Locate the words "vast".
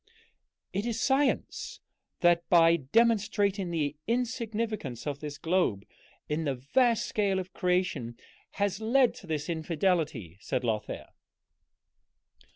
6.55-7.05